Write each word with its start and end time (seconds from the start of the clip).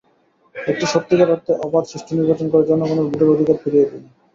একটি 0.55 0.85
সত্যিকার 0.93 1.33
অর্থে 1.33 1.53
অবাধ, 1.65 1.83
সুষ্ঠু 1.87 2.11
নির্বাচন 2.13 2.47
করে 2.51 2.63
জনগণের 2.69 3.07
ভোটের 3.09 3.33
অধিকার 3.33 3.57
ফিরিয়ে 3.63 3.89
দিন। 3.91 4.03